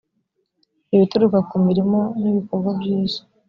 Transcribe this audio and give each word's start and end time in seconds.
ibituruka 0.95 1.39
ku 1.49 1.55
mirimo 1.67 1.99
n 2.21 2.23
ibikorwa 2.31 2.69
byiza 2.79 3.19